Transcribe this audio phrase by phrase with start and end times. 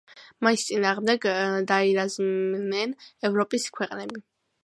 [0.45, 1.25] მის წინააღმდეგ
[1.71, 2.97] დაირაზმნენ
[3.31, 4.27] ევროპის ქვეყნები.